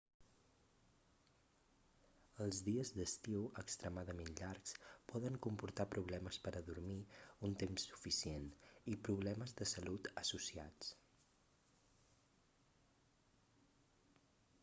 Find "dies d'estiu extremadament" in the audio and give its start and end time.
2.69-4.31